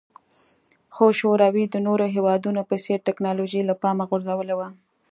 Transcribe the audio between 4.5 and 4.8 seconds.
وه